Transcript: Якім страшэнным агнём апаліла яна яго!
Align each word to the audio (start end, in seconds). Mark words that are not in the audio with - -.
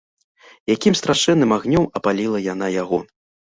Якім 0.75 0.97
страшэнным 1.01 1.55
агнём 1.59 1.87
апаліла 2.01 2.45
яна 2.53 2.67
яго! 2.83 2.97